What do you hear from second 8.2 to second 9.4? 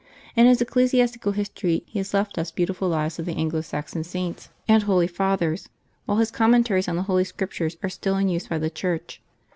use by the Church.